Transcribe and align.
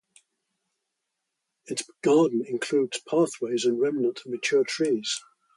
Its 1.67 1.83
garden 2.01 2.43
includes 2.47 2.99
pathways 3.07 3.65
and 3.65 3.79
remnant 3.79 4.19
mature 4.25 4.63
trees. 4.63 5.21